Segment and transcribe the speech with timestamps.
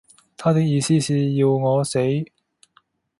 [0.35, 1.99] 他的意思是要我死。